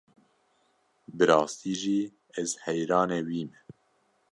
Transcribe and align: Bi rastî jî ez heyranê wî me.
Bi 1.15 1.23
rastî 1.29 1.73
jî 1.81 1.99
ez 2.41 2.49
heyranê 2.63 3.19
wî 3.27 3.41
me. 3.49 3.59